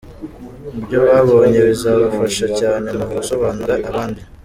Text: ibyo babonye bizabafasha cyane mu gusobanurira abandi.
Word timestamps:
ibyo 0.79 0.97
babonye 1.07 1.59
bizabafasha 1.67 2.45
cyane 2.59 2.87
mu 2.97 3.05
gusobanurira 3.13 3.75
abandi. 3.91 4.21